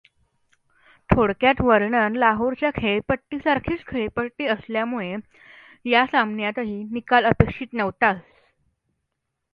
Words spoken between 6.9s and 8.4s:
निकाल अपेक्षित नव्हताच.